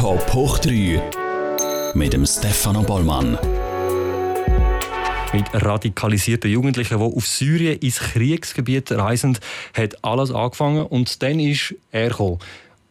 [0.00, 3.36] Top hoch 3 mit dem Stefano Bollmann.
[5.34, 9.38] Mit radikalisierten Jugendlichen, die auf Syrien ins Kriegsgebiet reisen,
[9.74, 12.38] hat alles angefangen und dann ist er gekommen.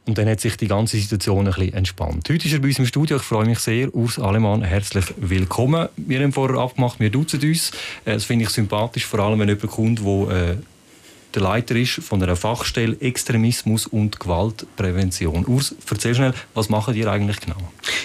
[0.05, 2.29] Und dann hat sich die ganze Situation ein bisschen entspannt.
[2.29, 3.17] Heute ist er bei uns im Studio.
[3.17, 3.91] Ich freue mich sehr.
[3.95, 5.89] Urs Alemann, herzlich willkommen.
[5.97, 7.71] Wir haben vorher abgemacht, wir duzen uns.
[8.05, 10.57] Äh, das finde ich sympathisch, vor allem wenn jemand kommt, der äh,
[11.35, 15.45] der Leiter ist von einer Fachstelle Extremismus und Gewaltprävention.
[15.45, 17.57] Urs, erzähl schnell, was machen ihr eigentlich genau?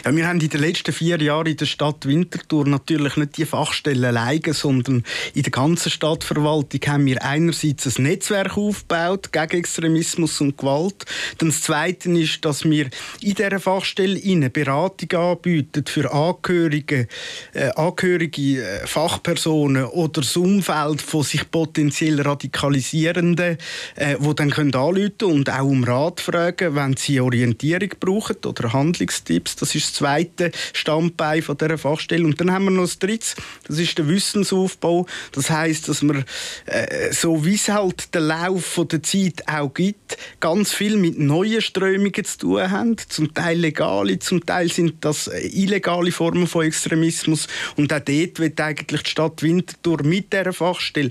[0.05, 3.46] Ja, wir haben in den letzten vier Jahren in der Stadt Winterthur natürlich nicht die
[3.46, 10.43] Fachstelle alleine, sondern in der ganzen Stadtverwaltung haben wir einerseits ein Netzwerk aufgebaut gegen Extremismus
[10.43, 11.06] und Gewalt.
[11.38, 12.91] Dann das Zweite ist, dass wir
[13.23, 17.09] in dieser Fachstelle eine Beratung anbieten für Angehörige,
[17.54, 23.59] äh, Angehörige äh, Fachpersonen oder das Umfeld von sich potenziell radikalisieren Studierenden,
[23.96, 28.73] äh, die dann können anrufen und auch um Rat fragen, wenn sie Orientierung brauchen oder
[28.73, 29.56] Handlungstipps.
[29.56, 32.24] Das ist das zweite Standbein von dieser Fachstelle.
[32.24, 33.26] Und dann haben wir noch das dritte,
[33.66, 35.06] das ist der Wissensaufbau.
[35.32, 36.24] Das heißt, dass wir,
[36.66, 41.60] äh, so wie es halt der Lauf der Zeit auch gibt, ganz viel mit neuen
[41.60, 42.96] Strömungen zu tun haben.
[43.09, 47.46] Zum Teil legale, zum Teil sind das äh, illegale Formen von Extremismus.
[47.76, 51.10] Und auch dort wird eigentlich die Stadt Winterthur mit dieser Fachstelle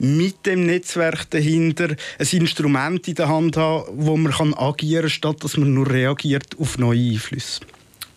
[0.00, 5.10] mit dem Netzwerk dahinter ein Instrument in der Hand haben, wo man kann agieren kann,
[5.10, 7.60] statt dass man nur reagiert auf neue Einflüsse.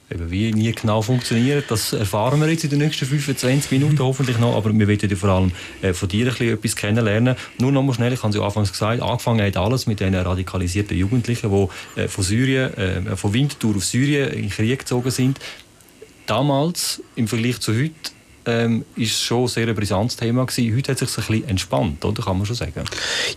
[0.10, 4.38] Eben, wie nie genau funktioniert, das erfahren wir jetzt in den nächsten 25 Minuten hoffentlich
[4.38, 7.36] noch, aber wir wollen ja vor allem äh, von dir ein bisschen etwas kennenlernen.
[7.58, 10.16] Nur noch mal schnell, ich habe es ja anfangs gesagt, angefangen hat alles mit den
[10.16, 15.12] radikalisierten Jugendlichen, die äh, von Syrien, äh, von Winterthur auf Syrien in den Krieg gezogen
[15.12, 15.40] sind.
[16.28, 17.94] Damals, im Vergleich zu heute,
[18.46, 20.76] ähm, ist schon sehr ein brisantes Thema gewesen.
[20.76, 22.24] Heute hat es sich ein bisschen entspannt, oder?
[22.24, 22.84] Kann man schon sagen.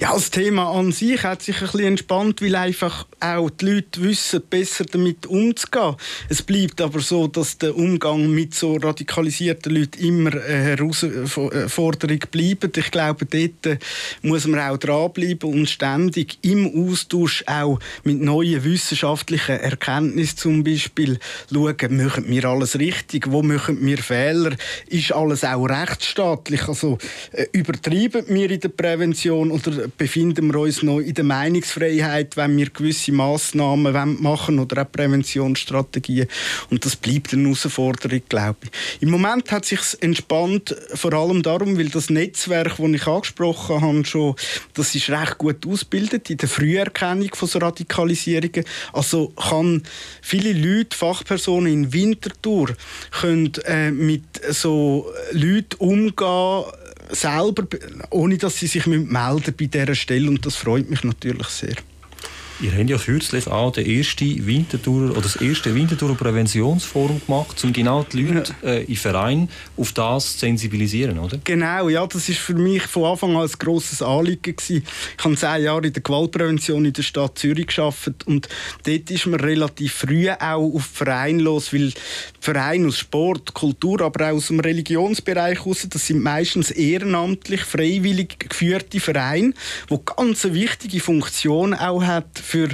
[0.00, 4.02] Ja, das Thema an sich hat sich ein bisschen entspannt, weil einfach auch die Leute
[4.02, 5.96] wissen, besser damit umzugehen.
[6.28, 12.76] Es bleibt aber so, dass der Umgang mit so radikalisierten Leuten immer eine Herausforderung bleibt.
[12.76, 13.78] Ich glaube, dort
[14.22, 21.18] muss man auch dranbleiben und ständig im Austausch auch mit neuen wissenschaftlichen Erkenntnissen zum Beispiel
[21.52, 24.56] schauen, machen wir alles richtig, wo machen wir Fehler,
[24.96, 26.66] ist alles auch rechtsstaatlich?
[26.68, 26.98] Also
[27.32, 32.56] äh, übertreiben wir in der Prävention oder befinden wir uns noch in der Meinungsfreiheit, wenn
[32.56, 36.28] wir gewisse Massnahmen machen oder auch Präventionsstrategien?
[36.70, 39.02] Und das bleibt eine Herausforderung, glaube ich.
[39.02, 44.04] Im Moment hat sich entspannt, vor allem darum, weil das Netzwerk, das ich angesprochen habe,
[44.04, 44.34] schon,
[44.74, 48.64] das ist recht gut ausgebildet in der Früherkennung von so Radikalisierungen.
[48.92, 49.82] Also kann
[50.22, 52.74] viele Leute, Fachpersonen in Winterthur,
[53.10, 54.85] können äh, mit so
[55.32, 56.64] Leute umgehen,
[57.10, 57.66] selber,
[58.10, 60.28] ohne dass sie sich melden bei dieser Stelle.
[60.28, 61.76] Und das freut mich natürlich sehr.
[62.58, 67.70] Ihr habt ja kürzlich auch den ersten Winterthur, oder das erste Winterthurer Präventionsforum gemacht, um
[67.70, 71.38] genau die Leute äh, im Verein auf das zu sensibilisieren, oder?
[71.44, 74.86] Genau, ja, das ist für mich von Anfang an ein grosses Anliegen gewesen.
[75.18, 78.48] Ich habe zehn Jahre in der Gewaltprävention in der Stadt Zürich geschafft und
[78.86, 81.92] dort ist man relativ früh auch auf Verein los, weil
[82.40, 88.38] Vereine aus Sport, Kultur, aber auch aus dem Religionsbereich raus, das sind meistens ehrenamtlich, freiwillig
[88.48, 89.52] geführte Vereine,
[89.90, 92.68] die ganz eine wichtige Funktion auch hat für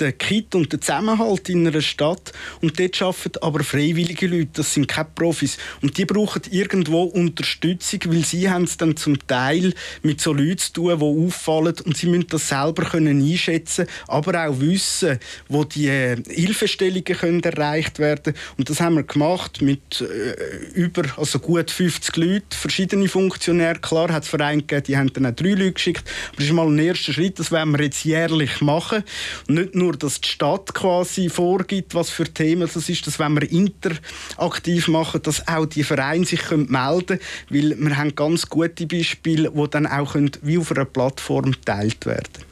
[0.00, 2.32] den Kit und den Zusammenhalt in einer Stadt.
[2.60, 5.58] Und dort arbeiten aber freiwillige Leute, das sind keine Profis.
[5.82, 10.58] Und die brauchen irgendwo Unterstützung, weil sie haben es dann zum Teil mit so Leuten
[10.58, 15.18] zu tun, die auffallen und sie müssen das selber können einschätzen aber auch wissen,
[15.48, 21.02] wo die äh, Hilfestellungen können erreicht werden Und das haben wir gemacht mit äh, über,
[21.16, 23.78] also gut 50 Leuten, verschiedene Funktionäre.
[23.78, 26.04] Klar hat es Vereine gegeben, die haben dann auch drei Leute geschickt.
[26.28, 29.04] Aber das ist mal ein erster Schritt, das werden wir jetzt jährlich machen.
[29.46, 33.50] Nicht nur, dass die Stadt quasi vorgibt, was für Themen das ist, dass wenn wir
[33.50, 37.20] interaktiv machen, dass auch die Vereine sich melden können,
[37.50, 42.48] weil wir haben ganz gute Beispiele, die dann auch wie auf einer Plattform geteilt werden.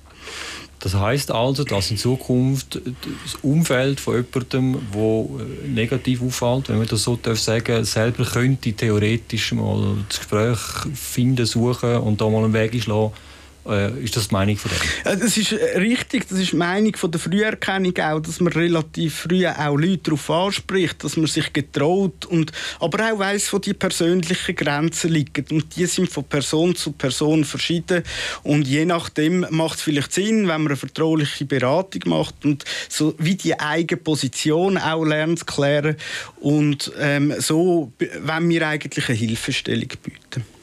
[0.87, 2.81] Das heißt also, dass in Zukunft
[3.25, 8.25] das Umfeld von jemandem, der äh, negativ auffällt, wenn man das so sagen darf, selber
[8.25, 10.59] könnte theoretisch mal das Gespräch
[10.95, 13.13] finden, suchen und da mal einen Weg schlagen
[13.69, 15.21] äh, ist das die Meinung von dem?
[15.21, 19.21] Das ist äh, richtig, das ist die Meinung von der Früherkennung auch, dass man relativ
[19.21, 23.75] früh auch Leute darauf anspricht, dass man sich getraut und aber auch weiss, wo die
[23.75, 28.03] persönlichen Grenzen liegen und die sind von Person zu Person verschieden
[28.43, 33.15] und je nachdem macht es vielleicht Sinn, wenn man eine vertrauliche Beratung macht und so
[33.19, 35.97] wie die eigene Position auch lernt zu klären
[36.41, 40.56] und ähm, so wenn wir eigentlich eine Hilfestellung bieten.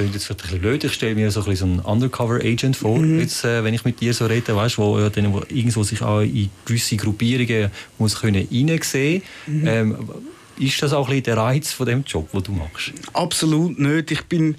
[0.00, 2.76] Klingt jetzt vielleicht ein bisschen blöd, ich stelle mir so ein bisschen so einen Undercover-Agent
[2.76, 3.20] vor, mhm.
[3.20, 6.00] jetzt, äh, wenn ich mit dir so rede, weißt, wo, äh, den, wo irgendwo sich
[6.00, 9.66] auch in gewisse Gruppierungen muss können reinsehen mhm.
[9.66, 9.98] ähm,
[10.58, 12.92] ist das auch ein bisschen der Reiz von dem Job, den du machst?
[13.14, 14.10] Absolut nicht.
[14.10, 14.56] Ich bin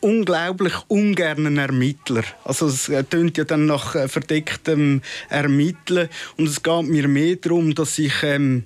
[0.00, 2.22] unglaublich ungern ein Ermittler.
[2.44, 7.74] Also es tönt ja dann nach äh, verdecktem Ermitteln und es geht mir mehr darum,
[7.74, 8.64] dass ich ähm,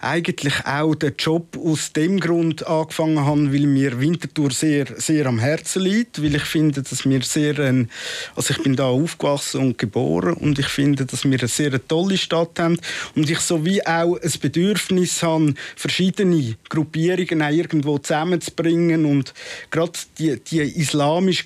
[0.00, 5.38] eigentlich auch den Job aus dem Grund angefangen habe, weil mir Winterthur sehr, sehr am
[5.38, 7.90] Herzen liegt, weil ich finde, dass wir sehr, ein,
[8.36, 12.16] also ich bin da aufgewachsen und geboren und ich finde, dass wir eine sehr tolle
[12.16, 12.78] Stadt haben
[13.14, 19.34] und ich so wie auch ein Bedürfnis habe, verschiedene Gruppierungen auch irgendwo zusammenzubringen und
[19.70, 21.44] gerade die, die islamische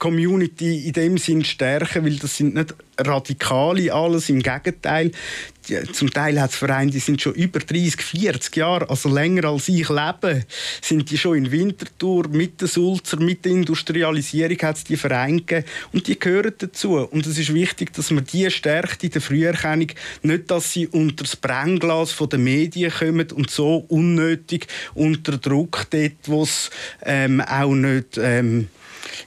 [0.00, 5.12] Community in dem Sinn stärken, weil das sind nicht Radikale alles, im Gegenteil.
[5.70, 9.44] Die, zum Teil hat es Vereine, die sind schon über 30, 40 Jahre, also länger
[9.44, 10.44] als ich lebe,
[10.82, 15.38] sind die schon in Winterthur, mit der Sulzer, mit der Industrialisierung hat es die Vereine
[15.38, 16.96] gegeben und die gehören dazu.
[16.96, 21.22] Und es ist wichtig, dass man die stärkt in der Früherkennung, nicht, dass sie unter
[21.22, 26.70] das Brennglas der Medien kommen und so unnötig unter Druck dort, wo es
[27.04, 28.18] ähm, auch nicht...
[28.18, 28.68] Ähm,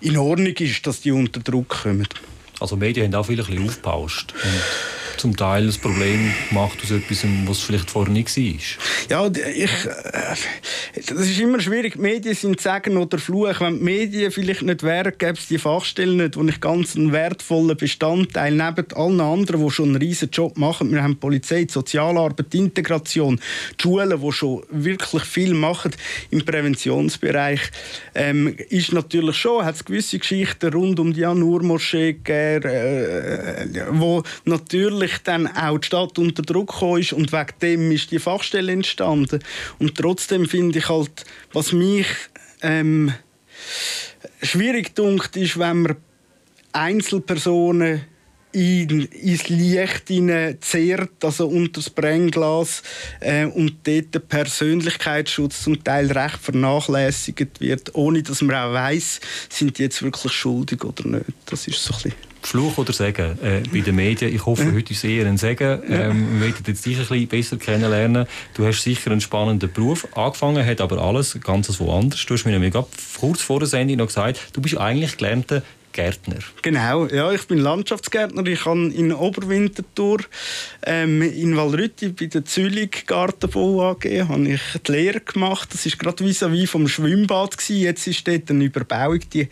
[0.01, 2.07] in Ordnung ist, dass die unter Druck kommen.
[2.59, 4.33] Also Medien haben auch viel ein aufgepauscht
[5.17, 8.43] zum Teil das Problem gemacht aus etwas, was vielleicht vorher nicht war.
[9.09, 10.35] Ja, ich, äh,
[11.07, 11.93] das ist immer schwierig.
[11.93, 13.59] Die Medien sind Sagen oder Fluch.
[13.59, 17.11] Wenn die Medien vielleicht nicht wären, gäbe es die Fachstellen nicht, wo ich ganz einen
[17.11, 20.91] wertvollen Bestandteil neben allen anderen, die schon einen riesen Job machen.
[20.91, 23.39] Wir haben Polizei, die Sozialarbeit, die Integration,
[23.79, 25.91] die Schulen, die schon wirklich viel machen
[26.31, 27.61] im Präventionsbereich.
[28.15, 34.23] Ähm, ist natürlich schon, hat es gewisse Geschichten rund um die Anur-Moschee gegeben, äh, wo
[34.45, 38.71] natürlich natürlich dann auch die Stadt unter Druck gekommen und wegen dem ist die Fachstelle
[38.71, 39.39] entstanden.
[39.79, 42.07] Und trotzdem finde ich halt, was mich
[42.61, 43.13] ähm,
[44.41, 45.95] schwierig dunkt, ist, wenn man
[46.71, 48.05] Einzelpersonen
[48.53, 50.11] in, ins Licht
[50.61, 52.83] zehrt, also unter das Brennglas
[53.19, 59.19] äh, und dort der Persönlichkeitsschutz zum Teil recht vernachlässigt wird, ohne dass man auch weiß,
[59.49, 61.25] sind die jetzt wirklich schuldig oder nicht.
[61.47, 64.33] Das ist so ein bisschen Fluch oder Segen äh, bei den Medien.
[64.33, 65.81] Ich hoffe, heute ist eher ein Segen.
[65.87, 68.25] Ähm, wir werden jetzt dich ein bisschen besser kennenlernen.
[68.53, 70.07] Du hast sicher einen spannenden Beruf.
[70.15, 72.25] Angefangen hat aber alles ganz woanders.
[72.25, 72.73] Du hast mir nämlich
[73.19, 75.63] kurz vor der Sendung noch gesagt, du bist eigentlich gelernter
[75.93, 76.39] Gärtner.
[76.61, 78.45] Genau, ja, ich bin Landschaftsgärtner.
[78.47, 80.19] Ich habe in Oberwinterthur
[80.85, 85.69] ähm, in Walrütti bei der Zülich Gartenbau AG habe ich die Lehre gemacht.
[85.71, 87.81] Das ist gerade vis-à-vis vom Schwimmbad gewesen.
[87.81, 89.19] Jetzt ist dort eine Überbauung.
[89.31, 89.47] Die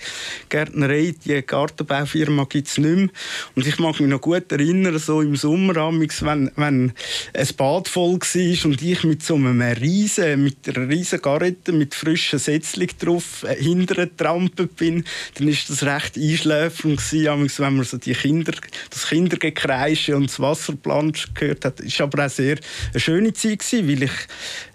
[0.49, 3.09] Gärtnerei, die Gartenbaufirma gibt es nicht mehr.
[3.55, 6.93] Und ich mag mich noch gut erinnern, so im Sommer, wenn, wenn
[7.33, 11.93] ein Bad voll war und ich mit so einem riesen, mit einer riesen Garette mit
[11.95, 15.05] frischen Sätzchen drauf äh, hinterher getrampelt bin,
[15.35, 18.53] dann ist das recht einschläfernd gewesen, wenn man so die Kinder,
[18.89, 21.79] das Kindergekreische und das Wasserplansch gehört hat.
[21.79, 22.57] Es war aber auch sehr
[22.91, 24.11] eine schöne Zeit gewesen, weil ich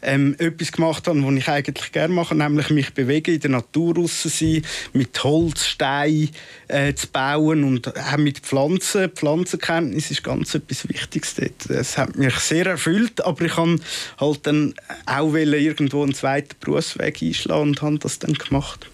[0.02, 3.96] ähm, etwas gemacht habe, was ich eigentlich gerne mache, nämlich mich bewegen, in der Natur
[3.96, 4.62] raus sein,
[4.92, 6.30] mit Holz, Stein
[6.68, 9.10] äh, zu bauen und auch mit Pflanzen.
[9.10, 11.70] Pflanzenkenntnis ist ganz etwas Wichtiges dort.
[11.70, 13.80] Es hat mich sehr erfüllt, aber ich kann
[14.18, 14.74] halt dann
[15.06, 18.86] auch irgendwo einen zweiten Berufsweg einschlagen und habe das dann gemacht.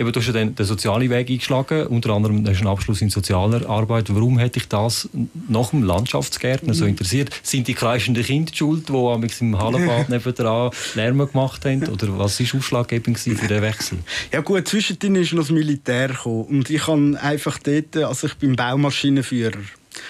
[0.00, 3.02] Eben, du hast ja den, den sozialen Weg eingeschlagen, unter anderem hast du einen Abschluss
[3.02, 4.06] in sozialer Arbeit.
[4.08, 5.10] Warum hätte ich das
[5.46, 7.38] nach dem Landschaftsgärtner so interessiert?
[7.42, 11.86] Sind die kreischenden Kinder schuld, die im Hallenbad nebenan Lärm gemacht haben?
[11.86, 13.98] Oder was war ausschlaggebend für den Wechsel?
[14.32, 16.44] Ja gut, zwischendrin ist noch das Militär gekommen.
[16.44, 19.58] Und ich habe einfach dort, also ich bin Baumaschinenführer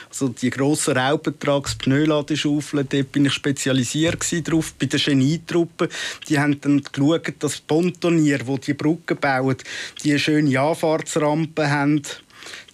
[0.08, 5.88] also die grossen Raupentrags, Pneuladeschaufeln, dort bin ich spezialisiert drauf, bei der Genietruppe.
[6.28, 9.56] Die haben dann geschaut, dass Pontonier, die die Brücke bauen,
[10.02, 12.02] die schöne Anfahrtsrampen haben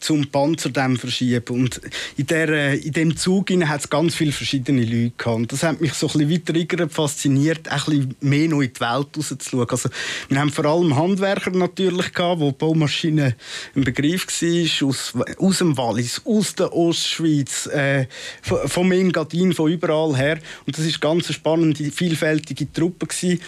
[0.00, 1.44] zum Panzerdamm verschieben.
[1.49, 1.80] Und
[2.16, 5.52] in, der, in dem Zug hat es ganz viele verschiedene Leute gehabt.
[5.52, 9.08] Das hat mich so ein bisschen weiter fasziniert, ein bisschen mehr noch in die Welt
[9.16, 9.68] rauszuschauen.
[9.68, 9.88] Also,
[10.28, 13.35] wir haben vor allem Handwerker natürlich gehabt, wo Baumaschine
[13.75, 18.06] ein Begriff war, aus, aus dem Wallis, aus der Ostschweiz, äh,
[18.42, 20.38] vom Engadin, von überall her.
[20.66, 23.40] Und das ist ganz eine spannende, vielfältige Truppe gewesen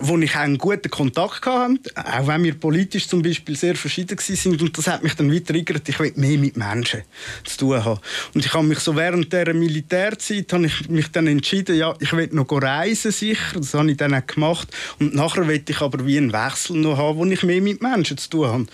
[0.00, 4.60] wo ich einen guten Kontakt hatte, auch wenn wir politisch zum Beispiel sehr verschieden sind
[4.60, 7.02] und das hat mich dann weiter triggert, ich will mehr mit Menschen
[7.44, 8.00] zu tun haben.
[8.34, 12.12] Und ich habe mich so während der Militärzeit habe ich mich dann entschieden, ja, ich
[12.12, 16.06] will noch reisen sicher, das habe ich dann auch gemacht und nachher will ich aber
[16.06, 18.66] wie einen Wechsel noch haben, wo ich mehr mit Menschen zu tun habe.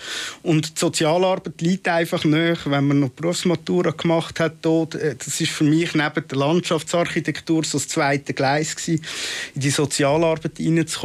[0.43, 5.39] Und die Sozialarbeit liegt einfach nicht, wenn man noch Berufsmatura gemacht hat dort, äh, das
[5.39, 9.03] ist für mich neben der Landschaftsarchitektur so das zweite Gleis gewesen,
[9.55, 10.98] in die Sozialarbeit hineinzukommen.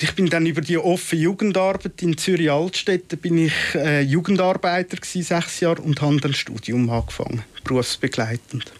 [0.00, 5.22] Ich bin dann über die offene Jugendarbeit in Zürich Altstädte bin ich äh, Jugendarbeiter gewesen,
[5.22, 8.72] sechs Jahre und habe dann Studium angefangen, berufsbegleitend.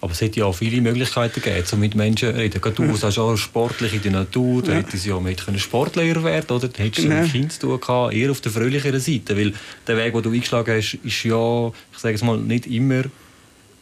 [0.00, 2.60] Aber es hätte ja auch viele Möglichkeiten gegeben, um mit Menschen zu reden.
[2.60, 2.94] Gerade du ja.
[2.94, 4.78] sagst auch sportlich in der Natur, da ja.
[4.78, 6.68] hättest du ja mit Sportlehrer werden oder?
[6.68, 7.22] Da hättest du genau.
[7.22, 9.36] ein Kind zu tun gehabt, eher auf der fröhlicheren Seite.
[9.36, 9.54] Weil
[9.86, 13.04] der Weg, den du eingeschlagen hast, ist ja, ich sage es mal, nicht immer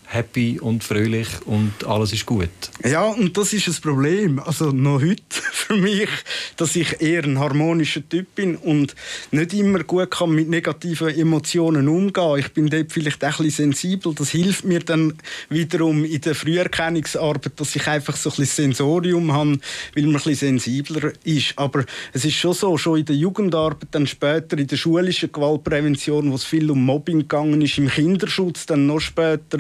[0.07, 2.49] happy und fröhlich und alles ist gut.
[2.85, 4.39] Ja, und das ist das Problem.
[4.39, 6.09] Also noch heute für mich,
[6.57, 8.95] dass ich eher ein harmonischer Typ bin und
[9.31, 12.39] nicht immer gut kann mit negativen Emotionen umgehen.
[12.39, 14.15] Ich bin dort vielleicht ein bisschen sensibel.
[14.15, 15.15] Das hilft mir dann
[15.49, 19.59] wiederum in der Früherkennungsarbeit, dass ich einfach so ein bisschen Sensorium habe,
[19.95, 21.55] weil man ein bisschen sensibler ist.
[21.57, 26.31] Aber es ist schon so, schon in der Jugendarbeit, dann später in der schulischen Gewaltprävention,
[26.31, 29.59] wo es viel um Mobbing gegangen ist, im Kinderschutz dann noch später,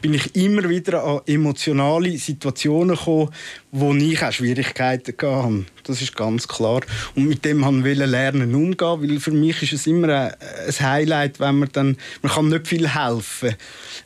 [0.00, 3.30] bin ich immer wieder an emotionale Situationen gekommen,
[3.70, 5.64] wo ich auch Schwierigkeiten hatte.
[5.84, 6.82] Das ist ganz klar.
[7.14, 11.40] Und mit dem haben wir lernen umgehen, weil für mich ist es immer ein Highlight,
[11.40, 13.54] wenn man dann, man kann nicht viel helfen.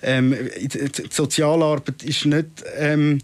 [0.03, 3.19] Ähm, die Sozialarbeit ist nicht ähm,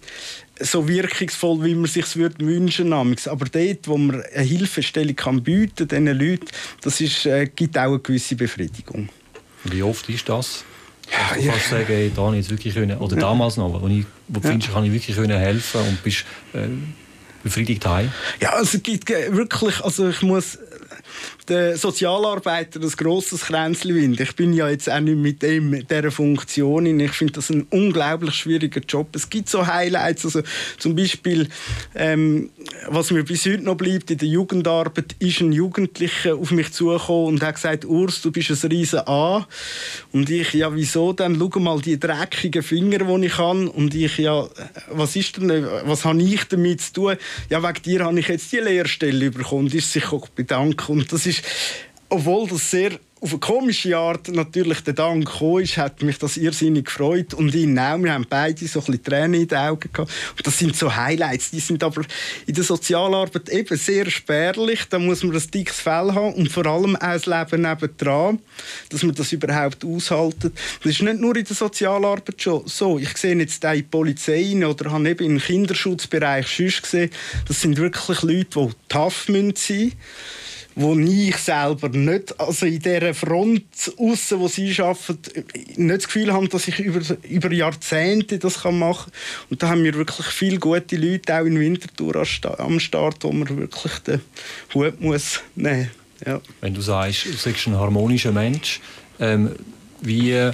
[0.61, 3.31] so wirkungsvoll, wie man sich wünschen würde.
[3.31, 6.47] Aber dort, wo man eine Hilfestellung kann bieten kann, diesen Leuten,
[6.83, 9.09] das ist, äh, gibt auch eine gewisse Befriedigung.
[9.65, 10.65] Wie oft ist das?
[11.11, 14.41] Ja, du kannst sagen, hey, da jetzt wirklich können, oder damals noch, wo, ich, wo
[14.41, 14.51] du ja.
[14.51, 16.69] findest, kann ich wirklich können helfen und bist äh,
[17.43, 18.11] befriedigt heim?
[18.41, 20.59] Ja, also es gibt wirklich, also ich muss
[21.49, 24.21] der Sozialarbeiter ein grosses Kränzchen wind.
[24.21, 27.01] Ich bin ja jetzt auch nicht mit dem, dieser Funktion in.
[27.01, 29.15] Ich finde das ein unglaublich schwieriger Job.
[29.15, 30.43] Es gibt so Highlights, also
[30.79, 31.49] zum Beispiel,
[31.95, 32.51] ähm,
[32.89, 37.35] was mir bis heute noch bleibt in der Jugendarbeit, ist ein Jugendlicher auf mich zugekommen
[37.35, 39.47] und hat gesagt, Urs, du bist ein riesen A.
[40.13, 41.39] Und ich, ja, wieso denn?
[41.39, 43.71] Schau mal die dreckigen Finger, die ich habe.
[43.71, 44.47] Und ich, ja,
[44.91, 47.17] was ist denn, was habe ich damit zu tun?
[47.51, 49.63] Ja, wegen dir habe ich jetzt die Lehrstelle bekommen.
[49.63, 50.89] Und ist sich auch bedankt.
[50.89, 51.27] Und das
[52.09, 56.37] obwohl das sehr auf eine komische Art natürlich der Dank gekommen ist, hat mich das
[56.37, 57.97] irrsinnig gefreut und ihn auch.
[57.99, 60.11] Wir haben beide so ein bisschen Tränen in den Augen gehabt.
[60.37, 62.03] Und das sind so Highlights, die sind aber
[62.47, 64.87] in der Sozialarbeit eben sehr spärlich.
[64.91, 68.41] Da muss man ein dickes Fell haben und vor allem auch das Leben nebendran,
[68.89, 70.55] dass man das überhaupt aushaltet.
[70.83, 72.99] Das ist nicht nur in der Sozialarbeit schon so.
[72.99, 77.11] Ich sehe jetzt auch in Polizei oder habe eben im Kinderschutzbereich schon gesehen,
[77.47, 79.93] das sind wirklich Leute, die tough sein müssen
[80.75, 83.65] wo ich selber nicht, also in dieser Front
[83.99, 85.45] aussen, wo sie arbeiten,
[85.77, 89.13] nicht das Gefühl habe, dass ich über, über Jahrzehnte das machen kann.
[89.51, 92.25] Und da haben wir wirklich viele gute Leute, auch in Winterthur
[92.59, 94.21] am Start, wo man wirklich den
[94.75, 96.27] Hut muss nehmen muss.
[96.27, 96.41] Ja.
[96.61, 98.81] Wenn du sagst, du bist ein harmonischer Mensch,
[99.19, 99.57] ähm,
[100.01, 100.51] wie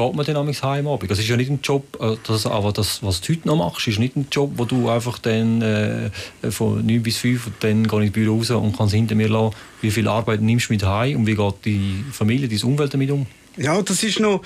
[0.00, 1.10] geht man dann am Heimabend?
[1.10, 3.86] Das ist ja nicht ein Job, äh, das, aber das, was du heute noch machst,
[3.86, 6.10] ist nicht ein Job, wo du einfach dann äh,
[6.50, 9.14] von 9 bis 5 und dann gehe ich ins Büro raus und kann es hinter
[9.14, 9.54] mir lassen.
[9.80, 13.10] Wie viel Arbeit nimmst du mit heim und wie geht die Familie, die Umwelt damit
[13.10, 13.26] um?
[13.56, 14.42] Ja, das ist noch.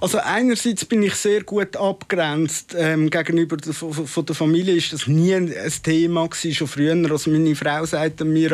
[0.00, 4.76] Also einerseits bin ich sehr gut abgrenzt ähm, gegenüber der, von, von, der Familie.
[4.76, 6.96] Ist das nie ein, ein Thema gewesen, schon früher.
[7.10, 8.50] Also meine Frau sagt mir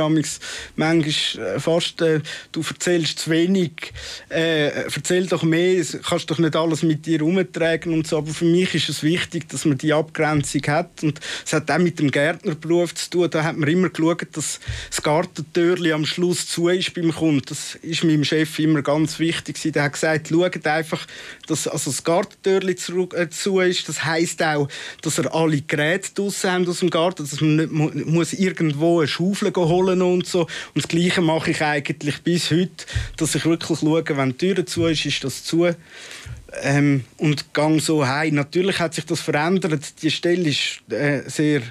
[0.76, 2.20] manchmal äh, fast, äh,
[2.50, 3.92] du erzählst zu wenig,
[4.30, 8.18] äh, erzähl doch mehr, kannst doch nicht alles mit dir umtragen und so.
[8.18, 11.78] Aber für mich ist es wichtig, dass man die Abgrenzung hat und es hat auch
[11.78, 13.30] mit dem Gärtnerberuf zu tun.
[13.30, 17.42] Da hat man immer geschaut, dass das Gartentürli am Schluss zu ist beim Kunden.
[17.46, 19.60] Das ist meinem Chef immer ganz wichtig.
[19.72, 21.06] Der hat gesagt, schaut einfach,
[21.46, 23.88] dass also das Gartentürchen zu, äh, zu ist.
[23.88, 24.68] Das heisst auch,
[25.02, 29.00] dass er alle Geräte draussen haben aus dem Garten, dass man nicht mu muss irgendwo
[29.00, 30.42] eine Schaufel holen und so.
[30.42, 32.86] Und das Gleiche mache ich eigentlich bis heute,
[33.16, 35.68] dass ich wirklich schaue, wenn die Tür zu ist, ist das zu.
[36.62, 38.34] Ähm, und gang so heim.
[38.34, 40.02] Natürlich hat sich das verändert.
[40.02, 41.62] Die Stelle ist äh, sehr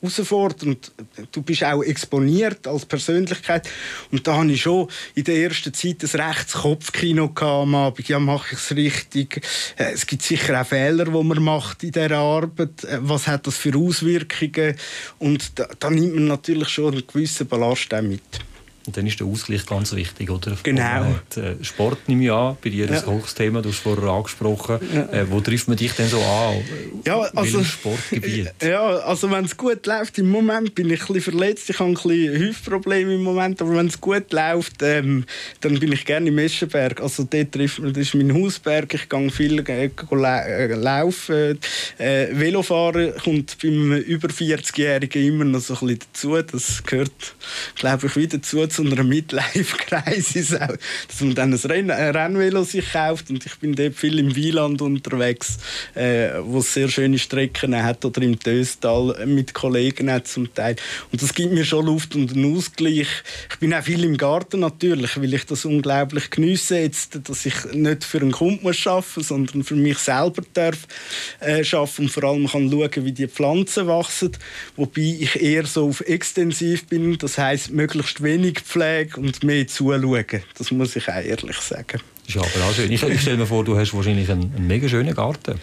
[0.00, 0.92] herausfordernd.
[1.32, 3.68] Du bist auch exponiert als Persönlichkeit.
[4.10, 8.08] Und da hatte ich schon in der ersten Zeit ein rechtes Kopfkino am Abend.
[8.08, 9.40] Ja, mache ich es richtig?
[9.76, 12.84] Äh, es gibt sicher auch Fehler, die man macht in dieser Arbeit.
[12.84, 14.76] Äh, was hat das für Auswirkungen?
[15.18, 18.47] Und da, da nimmt man natürlich schon einen gewissen Ballast mit.
[18.88, 20.56] Und dann ist der Ausgleich ganz wichtig, oder?
[20.62, 21.14] Genau.
[21.36, 22.92] Äh, Sport nehme ich an, bei dir ja.
[22.92, 24.78] das Hochsthema, du hast vorher angesprochen.
[24.94, 25.02] Ja.
[25.12, 26.54] Äh, wo trifft man dich denn so an?
[27.04, 28.50] Ja, also, Sportgebiet?
[28.62, 31.90] Ja, also wenn es gut läuft, im Moment bin ich ein bisschen verletzt, ich habe
[31.90, 35.24] ein bisschen Hüftprobleme im Moment, aber wenn es gut läuft, ähm,
[35.60, 37.02] dann bin ich gerne im Eschenberg.
[37.02, 41.58] Also dort trifft man, das ist mein Hausberg, ich gehe viel äh, äh, laufen,
[41.98, 47.34] äh, Velofahren kommt beim über 40-Jährigen immer noch so ein bisschen dazu, das gehört,
[47.74, 53.28] glaube ich, wieder dazu zu einer Midlife-Crisis, dass man dann ein Renn Rennvelo sich kauft.
[53.28, 55.58] Und ich bin dort viel im Wieland unterwegs,
[55.96, 60.76] äh, wo es sehr schöne Strecken hat oder im Töstal mit Kollegen hat zum Teil.
[61.10, 63.08] Und das gibt mir schon Luft und einen Ausgleich.
[63.50, 67.64] Ich bin auch viel im Garten natürlich, weil ich das unglaublich geniesse jetzt, dass ich
[67.72, 70.86] nicht für einen Kunden muss arbeiten, sondern für mich selber darf
[71.40, 74.30] äh, arbeiten und vor allem kann schauen, wie die Pflanzen wachsen,
[74.76, 80.42] wobei ich eher so auf extensiv bin, das heißt möglichst wenig Pflege und mehr zuschauen.
[80.56, 82.00] Das muss ich auch ehrlich sagen.
[82.26, 82.92] Das ist aber auch schön.
[82.92, 85.58] Ich, ich stelle mir vor, du hast wahrscheinlich einen, einen mega schönen Garten.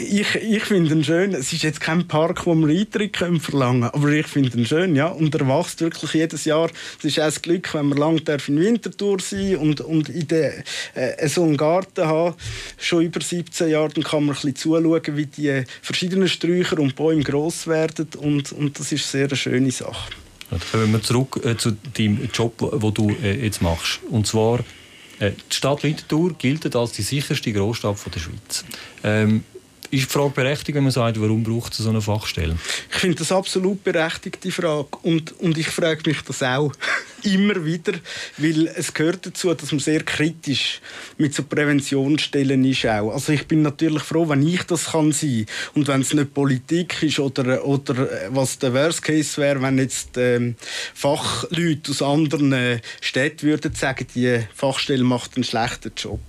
[0.00, 1.34] Ich, ich finde ihn schön.
[1.34, 4.96] Es ist jetzt kein Park, wo man Eintritt können verlangen aber ich finde ihn schön,
[4.96, 5.08] ja.
[5.08, 6.70] Und er wächst wirklich jedes Jahr.
[6.98, 10.62] Es ist auch das Glück, wenn man lange in Winterthur sein und, und in der,
[10.94, 12.34] äh, so einen Garten haben,
[12.78, 16.96] schon über 17 Jahre, dann kann man ein bisschen zuschauen, wie die verschiedenen Sträucher und
[16.96, 20.23] Bäume gross werden und, und das ist sehr eine schöne Sache.
[20.70, 24.00] Kommen wir zurück äh, zu deinem Job, den du äh, jetzt machst.
[24.10, 24.60] Und zwar,
[25.18, 28.64] äh, die Stadt Winterthur gilt als die sicherste Großstadt der Schweiz.
[29.02, 29.44] Ähm,
[29.90, 32.56] ist die Frage berechtigt, wenn man sagt, warum braucht es so eine Fachstelle?
[32.90, 36.72] Ich finde das absolut berechtigte Frage und, und ich frage mich das auch
[37.24, 37.92] immer wieder,
[38.38, 40.80] weil es gehört dazu, dass man sehr kritisch
[41.18, 43.12] mit so Präventionsstellen ist auch.
[43.12, 47.02] Also ich bin natürlich froh, wenn ich das kann sein und wenn es nicht Politik
[47.02, 50.56] ist oder, oder was der Worst Case wäre, wenn jetzt ähm,
[50.94, 56.20] Fachleute aus anderen äh, Städten würden sagen, die Fachstelle macht einen schlechten Job.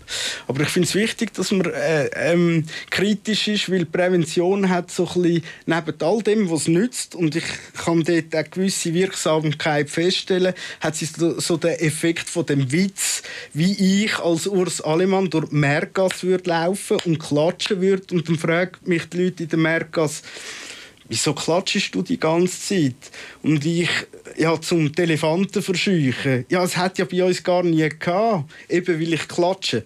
[0.48, 5.08] Aber ich finde es wichtig, dass man äh, ähm, kritisch ist weil Prävention hat so
[5.08, 10.54] ein bisschen, neben all dem, was nützt, und ich kann dort eine gewisse Wirksamkeit feststellen,
[10.86, 13.24] hat sie so den Effekt von dem Witz,
[13.54, 18.38] wie ich als Urs Alemann durch die Merkas würde laufen und klatschen würde und dann
[18.38, 20.22] fragen mich die Leute in der Merkas,
[21.10, 23.12] wieso klatschst du die ganze Zeit?
[23.42, 23.90] Und ich,
[24.38, 26.46] ja, zum Elefanten verscheuchen.
[26.50, 29.84] Ja, es hat ja bei uns gar nie gehabt, eben weil ich klatsche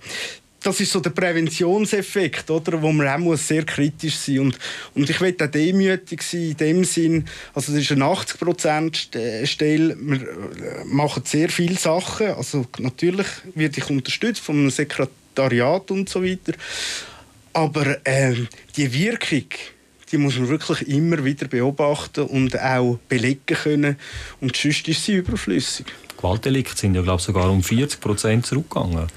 [0.62, 4.60] das ist so der Präventionseffekt, oder, wo man auch muss sehr kritisch sein und
[4.94, 9.10] und ich will auch demütig sein in dem Sinn, also das ist eine 80 Prozent
[9.46, 16.10] Stelle, wir äh, machen sehr viele Sachen, also natürlich werde ich unterstützt vom Sekretariat und
[16.10, 16.54] so weiter,
[17.54, 18.36] aber äh,
[18.76, 19.46] die Wirkung
[20.12, 23.96] die muss man wirklich immer wieder beobachten und auch belegen können.
[24.42, 25.86] Und sonst ist sie überflüssig.
[26.20, 29.08] Gewaltdelikte sind ja glaube sogar um 40 Prozent zurückgegangen.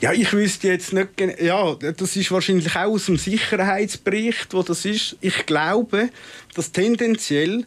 [0.00, 4.86] Ja, ich wüsste jetzt nicht Ja, das ist wahrscheinlich auch aus dem Sicherheitsbericht, wo das
[4.86, 5.16] ist.
[5.20, 6.08] Ich glaube,
[6.54, 7.66] dass tendenziell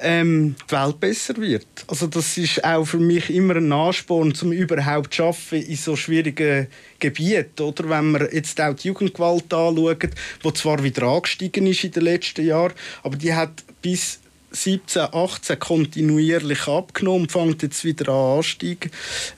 [0.00, 1.66] ähm, die Welt besser wird.
[1.86, 5.94] Also das ist auch für mich immer ein Ansporn, um überhaupt zu arbeiten in so
[5.94, 6.66] schwierigen
[6.98, 7.62] Gebieten.
[7.62, 10.08] Oder wenn man jetzt auch die Jugendgewalt anschaut,
[10.44, 12.72] die zwar wieder angestiegen ist in den letzten Jahren,
[13.04, 14.18] aber die hat bis
[14.54, 18.90] 17, 18 kontinuierlich abgenommen, fängt jetzt wieder an ansteigen.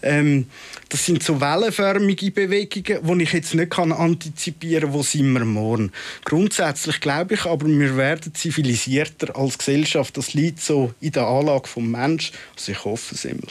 [0.02, 0.46] Ähm,
[0.88, 5.44] das sind so wellenförmige Bewegungen, die ich jetzt nicht kann antizipieren kann, wo sind wir
[5.44, 5.92] morgen.
[6.24, 10.16] Grundsätzlich glaube ich aber, wir werden zivilisierter als Gesellschaft.
[10.16, 12.34] Das liegt so in der Anlage des Menschen.
[12.54, 13.48] Also ich hoffe es immer.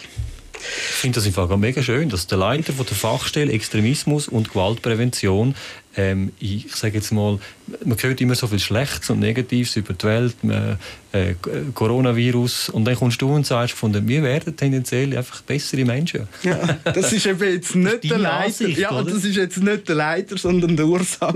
[0.57, 5.53] Ich finde das einfach mega schön, dass der Leiter von der Fachstelle Extremismus und Gewaltprävention
[5.97, 7.39] ähm, ich sage jetzt mal,
[7.83, 10.77] man hört immer so viel Schlechtes und Negatives über die Welt, man,
[11.11, 11.35] äh,
[11.73, 16.27] Coronavirus, und dann kommst du und sagst, von wir werden tendenziell einfach bessere Menschen.
[16.43, 18.45] Ja, das ist eben jetzt nicht der Leiter.
[18.45, 19.11] Ansicht, ja, oder?
[19.11, 21.29] das ist jetzt nicht der Leiter, sondern der Urs der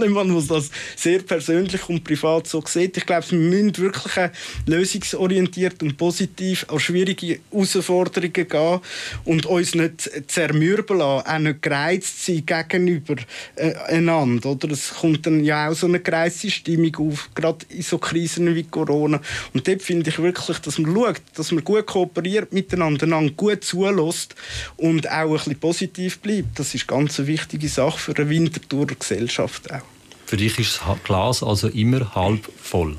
[0.47, 2.97] das sehr persönlich und privat so sieht.
[2.97, 4.29] Ich glaube, wir müssen wirklich
[4.65, 8.79] lösungsorientiert und positiv an schwierige Herausforderungen gehen
[9.25, 13.15] und uns nicht zermürbeln lassen, auch nicht gereizt sein gegenüber
[13.55, 14.71] äh, einander oder?
[14.71, 18.63] Es kommt dann ja auch so eine kreise Stimmung auf, gerade in so Krisen wie
[18.63, 19.21] Corona.
[19.53, 24.35] Und dort finde ich wirklich, dass man schaut, dass man gut kooperiert miteinander, gut zulässt
[24.77, 26.59] und auch ein bisschen positiv bleibt.
[26.59, 29.98] Das ist ganz eine wichtige Sache für eine Winterthurer Gesellschaft auch.
[30.29, 32.95] Für dich ist das Glas also immer halb voll.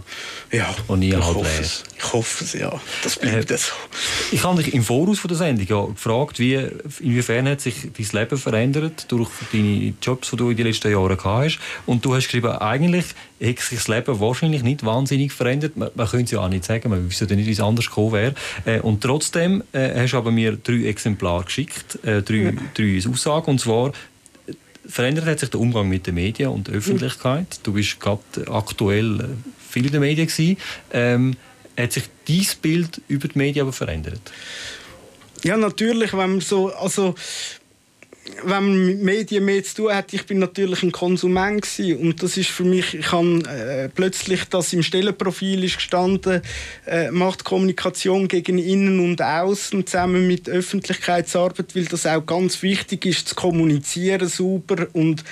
[0.51, 1.61] Ja, und nie halb leer.
[1.97, 2.73] Ich hoffe es, ja.
[3.05, 3.71] Das bleibt äh, so.
[4.33, 6.55] Ich habe dich im Voraus von der Sendung ja gefragt, wie,
[6.99, 11.17] inwiefern hat sich dein Leben verändert durch deine Jobs, die du in den letzten Jahren
[11.17, 11.61] gehabt hast.
[11.87, 13.05] Und du hast geschrieben, eigentlich
[13.41, 15.77] hat sich das Leben wahrscheinlich nicht wahnsinnig verändert.
[15.77, 18.13] Man, man könnte es ja auch nicht sagen, man wüsste nicht, wie es anders gekommen
[18.13, 18.35] wäre.
[18.65, 22.53] Äh, und trotzdem äh, hast du aber mir drei Exemplare geschickt, äh, drei, ja.
[22.75, 23.53] drei Aussagen.
[23.53, 23.93] Und zwar
[24.87, 27.61] verändert hat sich der Umgang mit den Medien und der Öffentlichkeit.
[27.63, 29.25] Du bist gerade aktuell äh,
[29.59, 30.57] viel in den Medien.
[30.93, 31.37] Ähm,
[31.77, 34.21] hat sich dein Bild über die Medien aber verändert?
[35.43, 37.15] Ja, natürlich, wenn man so, also
[38.45, 41.99] wenn man mit Medien mehr zu tun hat, ich bin natürlich ein Konsument gewesen.
[41.99, 46.43] und das ist für mich, ich habe äh, plötzlich, das im Stellenprofil ist gestanden,
[46.87, 53.07] äh, macht Kommunikation gegen innen und außen zusammen mit Öffentlichkeitsarbeit, weil das auch ganz wichtig
[53.07, 55.25] ist, zu kommunizieren sauber und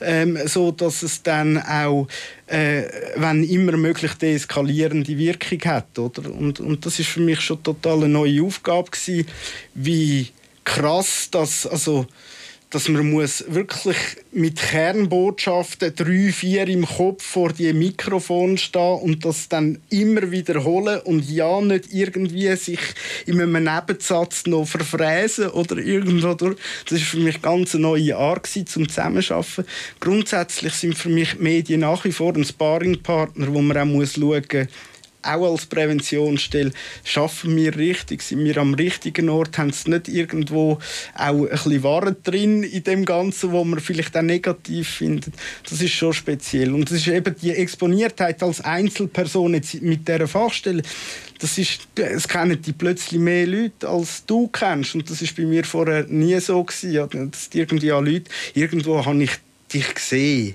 [0.00, 2.08] ähm, so, dass es dann auch,
[2.46, 2.82] äh,
[3.16, 6.30] wenn immer möglich, deeskalierende Wirkung hat, oder?
[6.30, 9.26] Und, und das ist für mich schon total eine neue Aufgabe gewesen,
[9.74, 10.28] wie
[10.64, 12.06] krass das, also
[12.74, 13.96] dass man muss wirklich
[14.32, 21.00] mit Kernbotschaften drei, vier im Kopf vor dem Mikrofon stehen und das dann immer wiederholen
[21.04, 22.80] und ja nicht irgendwie sich
[23.26, 26.56] in einem Nebensatz noch verfräsen oder irgendwo durch.
[26.88, 29.64] Das ist für mich ganz eine neue Art zum Zusammenarbeiten.
[30.00, 34.42] Grundsätzlich sind für mich Medien nach wie vor ein Sparringpartner, wo man auch muss schauen
[34.50, 34.68] muss,
[35.24, 36.72] auch als Präventionsstelle,
[37.04, 40.78] schaffen wir richtig, sind wir am richtigen Ort, haben es nicht irgendwo
[41.14, 45.34] auch ein bisschen Waren drin in dem Ganzen, wo man vielleicht auch negativ findet.
[45.68, 46.72] Das ist schon speziell.
[46.72, 50.82] Und das ist eben die Exponiertheit als Einzelperson mit dieser Fachstelle,
[51.38, 54.94] das ist, es kennen die plötzlich mehr Leute, als du kennst.
[54.94, 57.30] Und das ist bei mir vorher nie so gewesen.
[57.30, 59.32] Dass irgendwie an Leute, irgendwo habe ich
[59.72, 60.54] dich gesehen.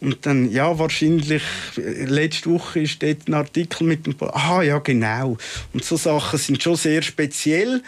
[0.00, 1.42] Und dann, ja, wahrscheinlich,
[1.76, 5.36] letzte Woche ist dort ein Artikel mit dem, ah ja, genau.
[5.74, 7.82] Und so Sachen sind schon sehr speziell,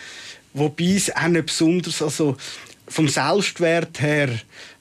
[0.52, 2.36] wobei es auch nicht besonders, also
[2.86, 4.28] vom Selbstwert her,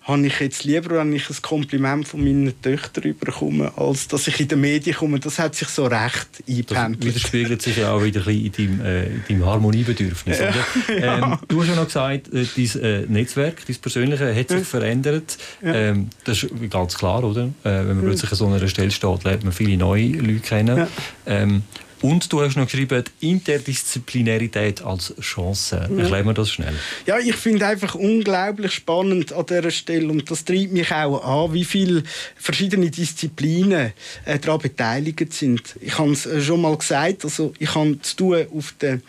[0.04, 4.40] habe ich jetzt lieber, wenn ich ein Kompliment von meinen Töchtern bekomme, als dass ich
[4.40, 5.20] in den Medien komme.
[5.20, 7.00] Das hat sich so recht eingependelt.
[7.00, 10.40] Das widerspiegelt sich ja auch wieder ein bisschen in deinem, äh, in deinem Harmoniebedürfnis.
[10.40, 10.54] Ja,
[10.96, 11.18] ja.
[11.18, 14.64] Ähm, du hast ja noch gesagt, äh, dein äh, Netzwerk, dein Persönliche, hat sich ja.
[14.64, 15.38] verändert.
[15.64, 17.44] Ähm, das ist ganz klar, oder?
[17.64, 20.88] Äh, wenn man plötzlich an so einer Stelle steht, lernt man viele neue Leute kennen.
[21.28, 21.62] Ähm,
[22.02, 25.90] und du hast noch geschrieben, Interdisziplinarität als Chance.
[25.98, 26.74] Erklären wir das schnell.
[27.06, 31.54] Ja, ich finde einfach unglaublich spannend an dieser Stelle und das treibt mich auch an,
[31.54, 32.04] wie viele
[32.36, 33.94] verschiedene Disziplinen
[34.26, 35.76] äh, daran beteiligt sind.
[35.80, 39.00] Ich habe es äh, schon mal gesagt, also ich habe zu tun auf der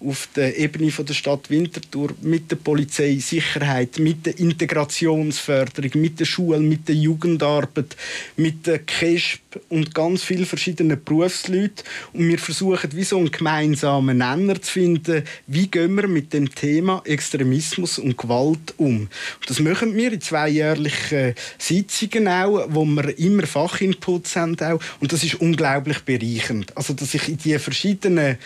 [0.00, 6.26] auf der Ebene der Stadt Winterthur mit der Polizei, Sicherheit, mit der Integrationsförderung, mit der
[6.26, 7.96] Schule, mit der Jugendarbeit,
[8.36, 11.84] mit der KESP und ganz vielen verschiedenen Berufsleuten.
[12.12, 16.54] Und wir versuchen, wie so einen gemeinsamen Nenner zu finden, wie gehen wir mit dem
[16.54, 19.00] Thema Extremismus und Gewalt um.
[19.00, 19.10] Und
[19.48, 24.80] das machen wir in zwei jährlichen Sitzungen auch, wo wir immer Fachinputs haben auch.
[25.00, 26.76] Und das ist unglaublich bereichernd.
[26.76, 28.36] Also, dass ich in die verschiedenen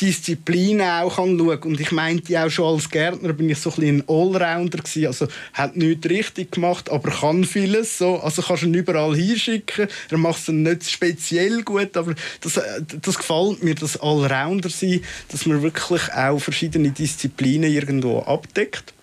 [0.00, 3.82] Disziplinen auch kann schauen Und ich meinte auch schon als Gärtner bin ich so ein,
[3.82, 5.06] ein Allrounder gewesen.
[5.06, 7.98] Also hat nichts richtig gemacht, aber kann vieles.
[7.98, 8.16] So.
[8.18, 9.88] Also kannst du ihn überall hinschicken.
[10.10, 12.60] Er macht es nicht speziell gut, aber das,
[13.00, 18.94] das gefällt mir, das Allrounder sein, dass man wirklich auch verschiedene Disziplinen irgendwo abdeckt.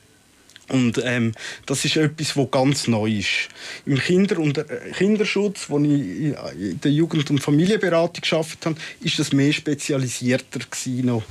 [0.69, 1.33] Und ähm,
[1.65, 3.49] das ist etwas, was ganz neu ist.
[3.85, 4.63] Im Kinder- und äh,
[4.97, 11.21] Kinderschutz, wo ich in der Jugend- und Familienberatung geschafft habe, ist das mehr spezialisierter in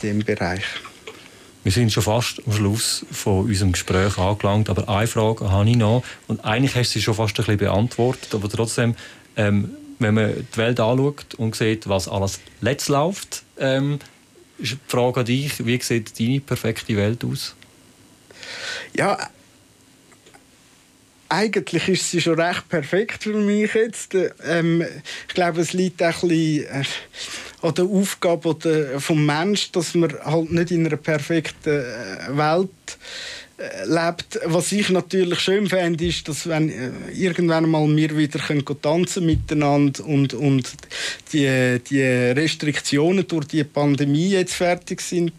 [0.00, 0.64] diesem Bereich.
[1.64, 5.76] Wir sind schon fast am Schluss von unserem Gespräch angelangt, aber eine Frage habe ich
[5.76, 8.96] noch und eigentlich hast du sie schon fast ein bisschen beantwortet, aber trotzdem,
[9.36, 14.00] ähm, wenn man die Welt anschaut und sieht, was alles letzt läuft, ähm,
[14.88, 17.54] Frage an dich, wie sieht deine perfekte Welt aus?
[18.94, 19.18] Ja,
[21.32, 24.14] eigentlich ist sie schon recht perfekt für mich jetzt.
[24.44, 24.84] Ähm,
[25.28, 26.84] ich glaube, es liegt auch ein bisschen äh,
[27.62, 32.68] an der Aufgabe des Menschen, dass man halt nicht in einer perfekten äh, Welt
[33.84, 34.40] lebt.
[34.44, 39.26] Was ich natürlich schön fände, ist, dass wenn äh, irgendwann mal wir wieder können tanzen
[39.26, 40.72] miteinander und, und
[41.32, 45.32] die, die Restriktionen durch die Pandemie jetzt fertig sind,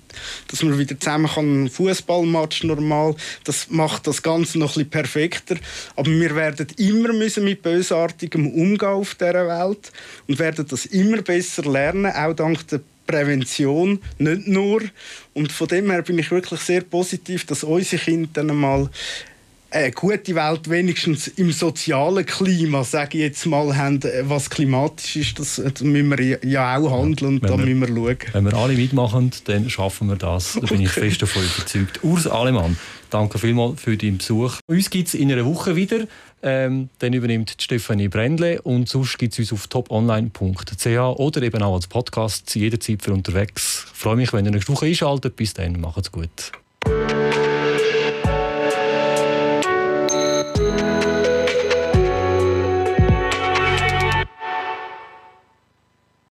[0.47, 5.55] dass man wieder zusammen kann Fußballmatch normal, das macht das Ganze noch ein perfekter.
[5.95, 9.91] Aber wir werden immer müssen mit bösartigem umgehen auf dieser Welt
[10.27, 14.81] und werden das immer besser lernen, auch dank der Prävention, nicht nur.
[15.33, 18.89] Und von dem her bin ich wirklich sehr positiv, dass unsere Kinder dann mal
[19.73, 25.39] eine gute Welt wenigstens im sozialen Klima, sage ich jetzt mal, haben, was klimatisch ist,
[25.39, 28.17] das, das müssen wir ja auch handeln und da müssen wir schauen.
[28.33, 30.53] Wenn wir alle mitmachen, dann schaffen wir das.
[30.53, 30.83] Da bin okay.
[30.83, 32.03] ich fest davon überzeugt.
[32.03, 32.77] Urs Alemann,
[33.09, 34.57] danke vielmals für deinen Besuch.
[34.67, 36.07] Uns gibt es in einer Woche wieder.
[36.45, 41.75] Ähm, dann übernimmt Stefanie Brändle und sonst gibt es uns auf toponline.ch oder eben auch
[41.75, 43.85] als Podcast jederzeit für unterwegs.
[43.93, 45.37] Ich freue mich, wenn ihr nächste Woche einschaltet.
[45.37, 46.51] Bis dann, macht's gut.